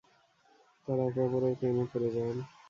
[0.87, 2.37] তারা একে অপরের প্রেমে পরে যান।